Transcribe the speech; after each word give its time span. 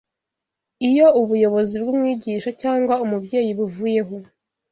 Iyo 0.89 1.07
ubuyobozi 1.21 1.75
bw’umwigisha 1.81 2.49
cyangwa 2.61 2.93
umubyeyi 3.03 3.51
buvuyeho, 3.59 4.15